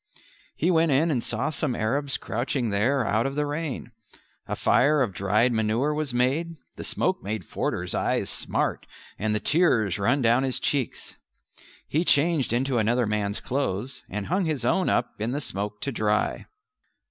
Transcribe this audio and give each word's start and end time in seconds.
He 0.55 0.71
went 0.71 0.91
in 0.91 1.11
and 1.11 1.23
saw 1.23 1.51
some 1.51 1.75
Arabs 1.75 2.17
crouching 2.17 2.71
there 2.71 3.05
out 3.05 3.27
of 3.27 3.35
the 3.35 3.45
rain. 3.45 3.91
A 4.47 4.55
fire 4.55 5.03
of 5.03 5.13
dried 5.13 5.53
manure 5.53 5.93
was 5.93 6.11
made; 6.11 6.55
the 6.75 6.83
smoke 6.83 7.21
made 7.21 7.45
Forder's 7.45 7.93
eyes 7.93 8.27
smart 8.27 8.87
and 9.19 9.35
the 9.35 9.39
tears 9.39 9.99
run 9.99 10.23
down 10.23 10.41
his 10.41 10.59
cheeks. 10.59 11.17
He 11.87 12.03
changed 12.03 12.51
into 12.51 12.79
another 12.79 13.05
man's 13.05 13.39
clothes, 13.39 14.03
and 14.09 14.25
hung 14.25 14.45
his 14.45 14.65
own 14.65 14.89
up 14.89 15.11
in 15.19 15.33
the 15.33 15.39
smoke 15.41 15.81
to 15.81 15.91
dry. 15.91 16.47